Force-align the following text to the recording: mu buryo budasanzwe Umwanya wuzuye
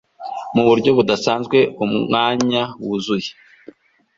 mu 0.53 0.63
buryo 0.67 0.89
budasanzwe 0.97 1.57
Umwanya 1.85 2.63
wuzuye 2.83 3.31